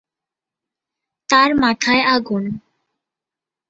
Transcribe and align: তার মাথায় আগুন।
তার 1.29 1.49
মাথায় 1.55 2.03
আগুন। 2.15 2.43